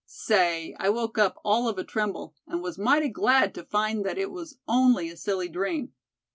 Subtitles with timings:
[0.07, 4.17] Say, I woke up all of a tremble, and was mighty glad to find that
[4.17, 5.93] it was only a silly dream.